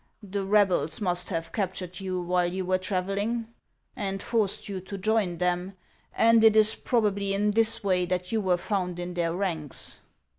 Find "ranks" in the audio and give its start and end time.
9.35-9.99